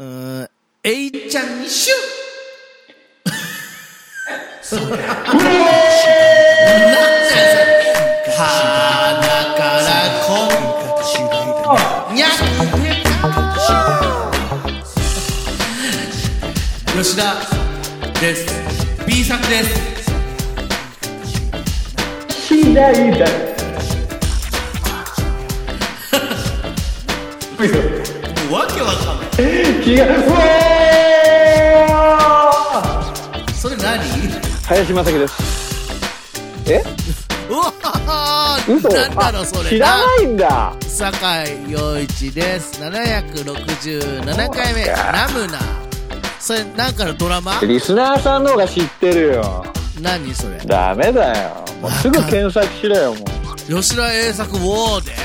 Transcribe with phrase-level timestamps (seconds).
[0.00, 0.48] うん、
[0.82, 3.34] えいちゃんにシュッ
[4.62, 5.52] そりゃ、なんだよ、
[8.34, 8.40] 鼻
[9.58, 9.84] から
[10.26, 10.48] こ
[12.10, 12.24] ん、にゃ
[16.96, 17.22] 吉田
[18.18, 18.40] です。
[19.06, 19.68] B 作です。
[22.48, 23.26] 次第だ。
[28.50, 29.40] わけわかんない。
[29.86, 30.04] 違う。
[30.26, 34.00] うわーそれ何？
[34.66, 35.34] 林正樹です。
[36.66, 36.82] え？
[37.48, 37.72] うわ
[38.66, 39.66] なんだろう、それ。
[39.66, 40.74] あ知らないんだ。
[40.80, 41.16] 酒
[41.68, 42.80] 井陽一です。
[42.82, 45.58] 767回目、ラムナ。
[46.38, 47.60] それ、なんかのドラマ？
[47.62, 49.64] リスナーさんの方が知ってるよ。
[50.00, 50.58] 何それ？
[50.64, 51.64] ダメだよ。
[51.80, 53.24] もうすぐ検索しろよ、も
[53.68, 55.12] 吉田栄作ウォーで？
[55.12, 55.16] う。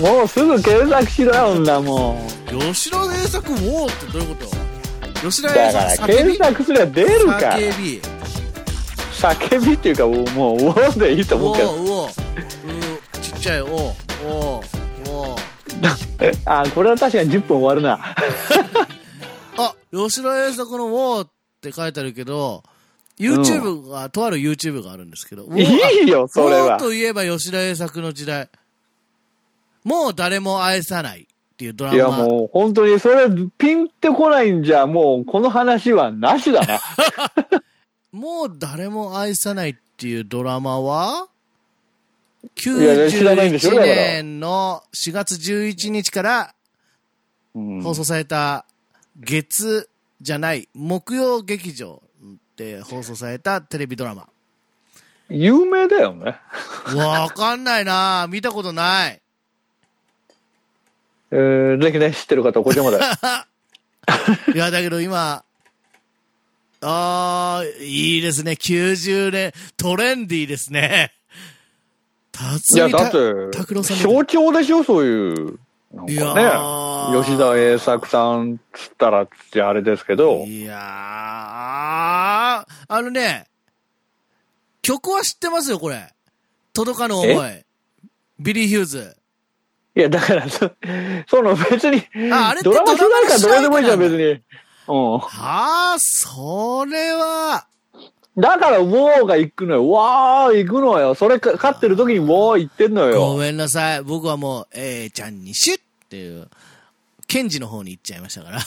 [0.00, 2.28] もうすぐ検索しろよ、んなもん。
[2.72, 5.30] 吉田栄作ウォーってどういうこと？
[5.30, 6.38] 吉田だから栄作叫び？
[6.38, 7.58] 検索すれば出るから。
[7.58, 8.00] 叫び。
[9.20, 11.74] 叫びっていうか、もう、もう、ウォーでいいと思うけど。
[11.74, 12.08] ウォー。
[12.08, 12.12] う
[13.20, 13.70] ちっちゃい、おー、
[14.26, 15.40] おー、おー。
[16.46, 18.00] あ、これは確かに10分終わるな。
[19.58, 22.62] あ、吉田栄作のウォーって書いてあるけど、
[23.18, 25.62] YouTube が、とある YouTube があるんですけど、い
[26.06, 26.78] いよ、それは。
[26.78, 28.48] といえば吉田栄作の時代。
[29.84, 31.96] もう誰も愛さないっていうドラマ。
[31.96, 33.28] いや、もう、本当に、それ、
[33.58, 36.80] ピンってこないんじゃ、もう、この話はなしだな。
[38.12, 41.28] もう誰も愛さないっていうドラマは、
[42.56, 46.54] や知らないんでしょだ91から年の4月11日から
[47.54, 48.64] うん放送された
[49.16, 49.88] 月
[50.20, 52.02] じゃない、木曜劇場
[52.56, 54.28] で放送されたテレビドラマ。
[55.28, 56.36] 有名だよね。
[56.94, 59.20] わかんないな見たことない。
[61.30, 62.98] えー、ぜひね、知ってる方、こちらまで。
[64.54, 65.44] いや、だけど今、
[66.82, 68.52] あー、いいですね。
[68.52, 71.12] 90年、トレンディーですね。
[72.74, 73.18] いや、だって
[74.02, 75.58] 象徴でしょ、そういう。
[75.92, 76.42] なんかいやね。
[76.42, 83.46] ー吉田栄作さんつったらってあれですけど、いやー、あのね、
[84.82, 86.12] 曲は知ってますよ、これ。
[86.72, 87.64] 届かぬ思い。
[88.38, 89.16] ビリー・ヒューズ。
[90.00, 90.70] いや、だから、そ
[91.28, 92.02] その別に、
[92.32, 94.22] ああれドラマ主題歌どうでもいいじゃん、別に。
[94.88, 97.66] うはあ、それは、
[98.36, 98.40] ん。
[98.40, 99.90] だから、ウォーが行くのよ。
[99.90, 101.14] わー行くのよ。
[101.14, 103.36] それか、勝ってる時にウォー行ってんのごよ。
[103.36, 104.02] めんなさい。
[104.02, 106.48] 僕はもう、えーちゃんにシュッっていう、
[107.26, 108.58] ケンジの方に行っちゃいましたから。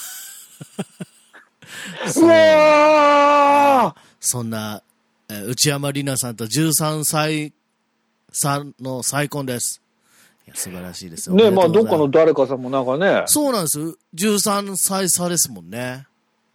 [2.15, 4.81] うわーそんな、
[5.29, 7.53] えー内山里奈さんと13歳
[8.31, 9.81] 差の再婚です。
[10.53, 11.35] 素晴らしいですよ。
[11.35, 13.95] ねまあ、どっかの誰かさんもなんかね、そうなんですよ。
[14.15, 16.05] 13歳差ですもんね。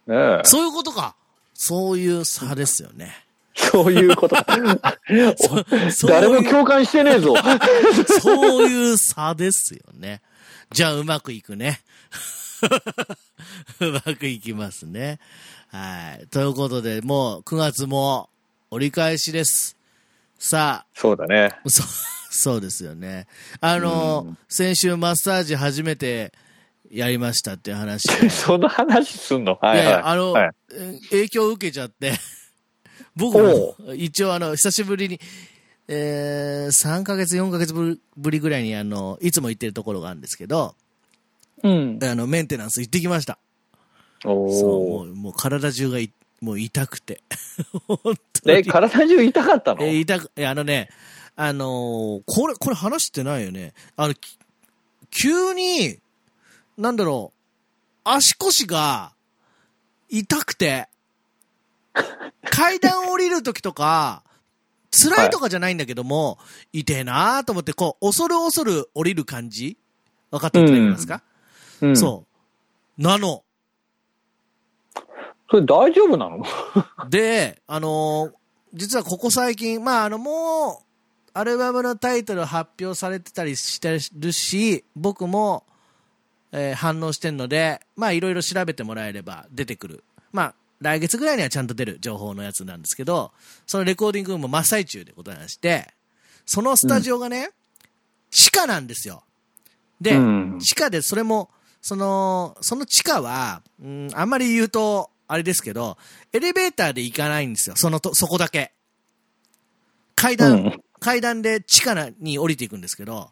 [0.07, 1.15] ねそういうことか。
[1.53, 3.25] そういう差ですよね。
[3.55, 4.35] そういうこと。
[6.07, 7.35] 誰も共感してねえぞ。
[8.21, 10.21] そういう 差ですよね。
[10.71, 11.81] じゃあ、うまくいくね。
[13.81, 15.19] うまくいきますね。
[15.67, 16.27] はい。
[16.27, 18.29] ということで、もう9月も
[18.71, 19.75] 折り返しです。
[20.37, 21.53] さそうだね。
[22.29, 23.27] そうですよね。
[23.59, 26.31] あの、先週マッサージ初めて
[26.91, 28.29] やりましたっていう話で。
[28.29, 29.57] その話すんの？
[29.61, 29.87] はいはい。
[29.87, 32.13] いあの、はいえ影響を受けちゃって、
[33.15, 35.19] 僕も一応あの、久しぶりに、
[35.87, 40.75] えー、3ヶ月、4ヶ月ぶりぐらいにあの、いつも行ってるところがあるんですけど、
[41.63, 41.99] うん。
[42.01, 43.39] あの、メンテナンス行ってきました。
[44.21, 47.21] そう、もう、もう体中がいもう痛くて。
[47.87, 48.65] 本当え、に。
[48.65, 49.83] 体中痛かったの？
[49.83, 50.89] え、痛く、え、あのね、
[51.41, 53.73] あのーこれ、これ話してないよね。
[53.95, 54.37] あの、き
[55.09, 55.97] 急に、
[56.77, 59.13] なんだろう、足腰が
[60.09, 60.89] 痛くて、
[62.51, 64.21] 階段降りるときとか、
[64.91, 66.39] 辛いとかじゃないんだけども、
[66.73, 69.77] 痛えなーと思って、こう、恐る恐る降りる感じ？
[70.31, 71.23] 分かっていただけますか、
[71.79, 71.97] うん。
[71.97, 72.25] そ
[72.97, 73.01] う。
[73.01, 73.45] なの。
[75.49, 76.43] それ大丈夫なの？
[77.09, 78.33] で、あのー
[78.73, 80.88] 実はここ最近、まあ、あの、もう、
[81.33, 85.65] アルバムのタイトル発表されてたりしてるし、僕も、
[86.51, 90.03] えー反応してんので、まあ、いろいろ調べてもらえれば出てくる。
[90.31, 93.31] まあ、来月ぐらいにはちゃんと出る情報のやつなんですけど、
[93.67, 95.93] そのレコーディングも真っ最中でございまして、
[96.45, 97.51] そのスタジオがね、
[98.31, 99.23] 地下なんですよ。
[100.01, 101.49] で、うん地下でそれも、
[101.81, 105.97] その、その地下は、うん、あんまり言うと、あれですけど、
[106.33, 107.75] エレベーターで行かないんですよ。
[107.75, 108.71] そのと、そこだけ。
[110.15, 113.31] 階段、うん階段で地下に降りていくんですけど、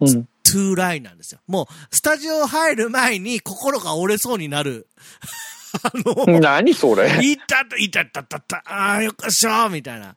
[0.00, 0.24] うん。
[0.24, 1.40] トトゥーラインなんですよ。
[1.46, 4.86] もう、スタジオ入る前に心が折れそうになる。
[5.82, 10.14] あの、何それいたた、いたたたた、ああ、よっこしょみたいな。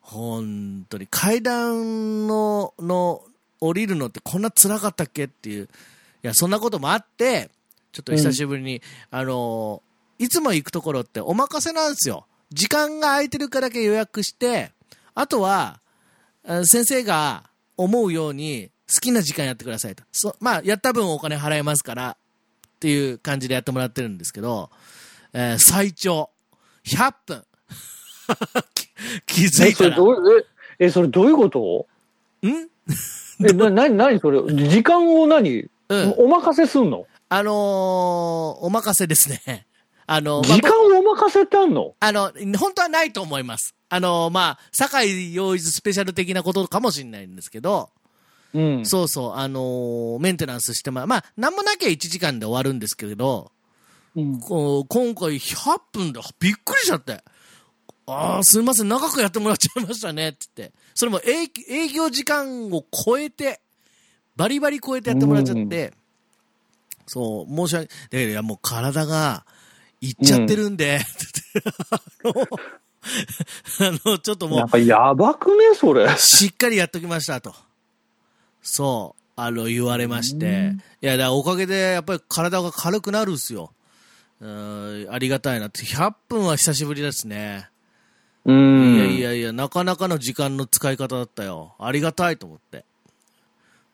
[0.00, 3.22] 本当に、階段の、の、
[3.60, 5.64] 降りるのってこんな辛かったっけっていう。
[5.64, 5.68] い
[6.22, 7.50] や、そんなこともあって、
[7.92, 9.82] ちょっと久しぶりに、あの、
[10.18, 12.26] いつも行くところってお任せなんですよ。
[12.50, 14.72] 時間が空いてるかだけ予約して、
[15.14, 15.80] あとは、あ
[16.64, 17.44] 先生が
[17.76, 20.02] 思うように好きな時間やってくださいと。
[20.12, 24.70] そまあ、やった分お金払えますから、っていう感じでやってもらってるんですけど、
[25.32, 26.30] えー最長、
[26.86, 27.44] 100分。
[28.74, 28.88] 気
[29.26, 29.96] 気づえ、いたら。
[29.96, 30.46] それどう、
[30.78, 31.86] え、え、それどういうこと？
[32.46, 32.48] ん？
[33.46, 34.40] え、な、なに、なにそれ？
[34.68, 37.06] 時間を何、うんお任せすんの？
[37.28, 37.54] あのー
[38.64, 39.66] お任せですね。
[40.06, 41.94] あの、まあ時間をお任せってあんの？
[42.00, 43.74] あの、本当はないと思います。
[43.90, 47.90] あの、まあ、堺洋一スペシャル的なことかもしれないんですけど、
[48.54, 48.86] うん。
[48.86, 53.52] そうそう、あのーメンテナンスしてま、まあ、なんもなきゃ1時間で終わるんですけど、
[54.16, 57.22] うんこう今回100分でびっくりしちゃって。
[58.06, 60.74] ああ、すみません、長くやってもらっちゃいましたね、って言って。
[60.94, 63.60] それも営営業時間を超えて、
[64.36, 65.92] バリバリ超えてやってもらっちゃって、
[67.06, 68.30] そう、申し訳ない。
[68.30, 69.44] いや、もう体が、
[70.00, 71.06] いっちゃってるんで、って
[71.54, 72.46] 言ってあの、
[73.80, 76.08] あの、ちょっともうなん、かやばくねそれ。
[76.18, 77.54] しっかりやっときましたと。
[78.62, 80.76] そう、あの、言われまして。
[81.00, 83.72] いや、だおかげで、やっぱり体が軽くなるんすよ。
[84.40, 85.82] うん、ありがたいなって。
[85.84, 87.68] 100分は久しぶりですね。
[88.44, 88.96] ういん。
[88.96, 91.74] やいやいや、なかなかの時間の使い方だったよ。
[91.78, 92.84] ありがたいと思って。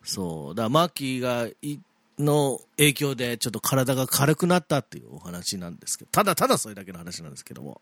[0.02, 0.54] そう。
[0.54, 1.78] だマーキーがい、
[2.18, 7.80] の影響で、ちょっと体が軽くなったっていうお話なんですけど、ただただそれだけの話なんですけども。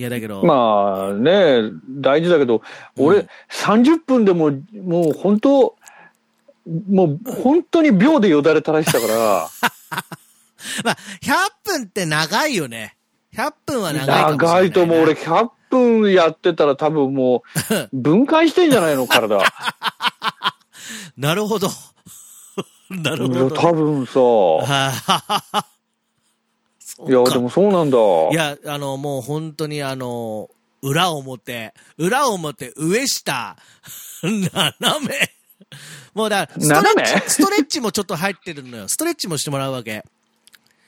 [0.00, 1.60] いや、だけど、まあね、
[1.90, 2.62] 大事だけど、
[2.96, 4.50] 俺、30分でも、
[4.82, 5.76] もう本当、
[6.88, 9.14] もう本当に秒でよだれ垂らしたから、
[10.82, 12.96] まあ、100分って長いよね。
[13.34, 14.44] 100分は長いかもしれないな。
[14.46, 15.00] 長いと思う。
[15.02, 19.38] 俺100分やってたら多分もう、 分解してんじゃないの、体。
[21.18, 21.68] なるほど。
[22.88, 23.54] なるいほど。
[23.54, 25.66] や多分さ。
[27.08, 27.98] いや、かでもそうなんだ。
[28.30, 30.48] いや、あの、もう本当にあの、
[30.82, 33.56] 裏表、裏表、上下、
[34.22, 35.14] 斜め。
[36.14, 38.88] もうだから、ストレッチ、ストレッチもちょっと入ってるのよ。
[38.88, 40.04] ストレッチもしてもらうわけ。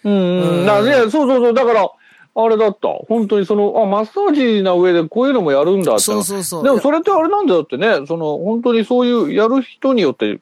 [0.05, 0.67] うん、ううんん。
[0.67, 1.55] だね、そうそうそう。
[1.55, 1.89] だから、
[2.35, 2.89] あれだった。
[3.09, 6.03] 本当にその、あ、マッサージな上でこういうのもやるんだって。
[6.03, 6.65] そうそうそう。
[6.65, 10.41] でもそれってあれなんだよってね、その、本当にそういう、やる人によって、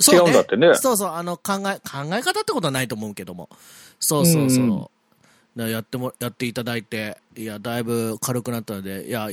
[0.00, 3.48] そう違うんだってねそうそう、あの、考え、考え方ってことはないと思うけども。
[3.98, 4.64] そうそうそう。
[4.64, 4.88] う
[5.56, 9.28] やっても、やっていただいて、いや、だいぶ軽くなったので、いや、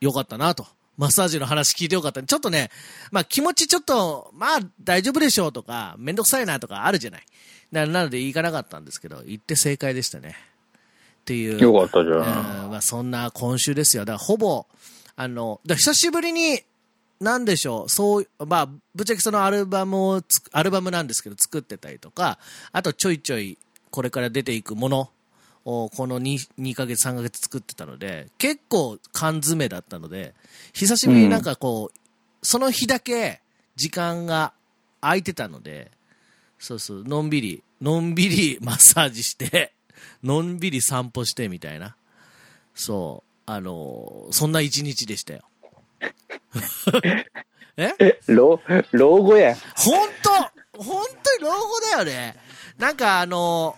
[0.00, 0.66] よかったなと。
[0.96, 2.22] マッサージの話聞いてよかった。
[2.22, 2.70] ちょっとね、
[3.12, 7.22] まあ気持ちちょっと、まあ大丈夫でしょうとか、めんどくさいなとかあるじゃない。
[7.70, 10.34] ななので行かなかったんですけど、行って正解でしたね。
[11.20, 11.60] っていう。
[11.60, 12.16] よかったじゃん。
[12.64, 14.04] うんまあ、そんな今週ですよ。
[14.04, 14.66] だからほぼ、
[15.14, 16.62] あの、だ久しぶりに、
[17.20, 22.38] なんでしょう、そう、まあ、ぶっちゃけそのアルバムをつ、アルバムなんですけど作ってたりとか、
[22.72, 23.58] あとちょいちょい
[23.90, 25.08] これから出ていくものを
[25.64, 30.34] この 2, 2ヶ月、3ヶ月作ってたので、結構缶詰だったので、
[30.72, 33.40] 久しぶりになんかこう、その日だけ
[33.76, 34.52] 時間が
[35.00, 35.90] 空いてたので、
[36.58, 39.72] そうそう、のんびり、のんびり マッサージして、
[40.22, 41.96] のんびり散歩してみたいな。
[42.74, 45.42] そう、あのーそんな一日でしたよ。
[47.76, 48.20] え？
[48.26, 48.60] 老、
[48.92, 49.56] 老後や。
[49.76, 52.36] 本当本当に老後だよね。
[52.78, 53.76] なんかあの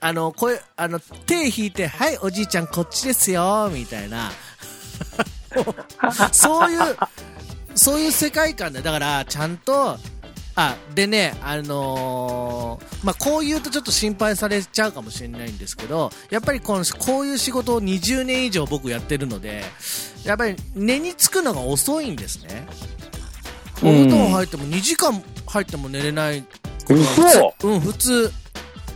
[0.00, 4.32] あの、声、あの、手引いて、はい、おじいちゃんこっちですよ、みたいな。
[6.32, 6.96] そういう、
[7.74, 9.98] そういう世界観で、だから、ちゃんと、
[10.56, 19.62] あ、でね、あのーまあ、こう言うとちょっと心配されちゃうかもしれないんですけど、やっぱりこの、こういう仕事を20年以上僕やってるので、
[20.24, 22.66] やっぱり寝につくのが遅いんですね。
[23.82, 26.44] お布団入っても2時間入っても寝れない
[26.84, 26.94] こ
[27.60, 28.30] とうん普通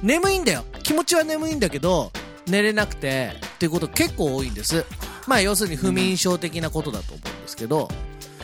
[0.02, 2.12] 眠いんだよ気持ちは眠いんだけど
[2.46, 4.84] 寝れなくてっていうこと結構多いんです
[5.26, 7.88] まあ要するに不眠症的なことだと思うんですけど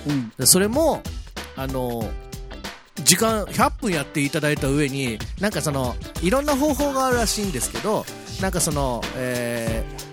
[0.09, 0.33] うん。
[0.37, 1.03] でそれも
[1.57, 2.11] あの
[3.05, 8.05] 時間100分やっていただいた上になんかそのいろんな方法があるらしいんですけど
[8.43, 10.11] なんかその、えー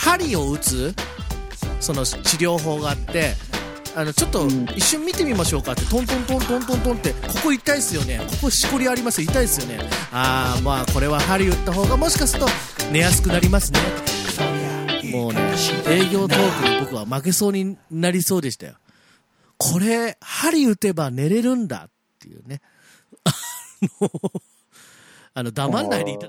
[0.00, 0.94] 針を打つ
[1.78, 3.34] その治療法があって
[3.96, 4.64] あのちょっとうん。
[4.76, 8.20] 一瞬見てみましょうかってトントントントントントンってここ痛いっすよね。
[8.30, 9.78] ここしこりあります痛いっすよね。
[10.12, 12.48] ああまあこれは針打った方がもしかすると
[12.92, 13.80] 寝やすくなりますね。
[15.12, 15.40] もうね
[15.88, 18.74] 営業トークに僕は負けそうになりそうでしたよ。
[19.58, 22.60] これ針打てば寝れるんだっっていうね。
[23.24, 23.32] あ
[24.00, 24.10] の、
[25.32, 26.28] あの黙んないでいただ